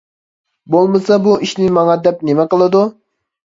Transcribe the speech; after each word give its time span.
بولمىسا 0.75 1.19
بۇ 1.29 1.37
ئىشنى 1.47 1.69
ماڭا 1.77 2.01
دەپ 2.09 2.27
نېمە 2.33 2.51
قىلىدۇ؟! 2.55 2.87